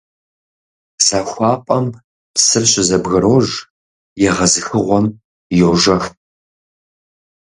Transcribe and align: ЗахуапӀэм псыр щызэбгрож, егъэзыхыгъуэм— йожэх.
ЗахуапӀэм 1.05 1.85
псыр 2.33 2.63
щызэбгрож, 2.71 3.47
егъэзыхыгъуэм— 4.29 5.05
йожэх. 5.59 6.03